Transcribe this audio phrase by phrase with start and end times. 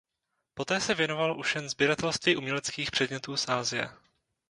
[0.53, 3.89] Poté se věnoval už jen sběratelství uměleckých předmětů z Asie.